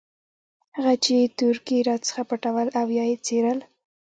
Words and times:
هغه 0.75 0.93
چې 1.05 1.15
تورکي 1.37 1.77
راڅخه 1.87 2.23
پټول 2.29 2.67
او 2.79 2.87
يا 2.97 3.05
يې 3.09 3.17
څيرل. 3.25 3.59